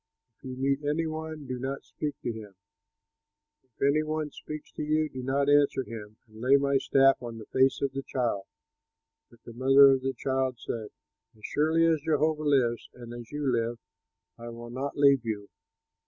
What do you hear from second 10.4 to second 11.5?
said, "As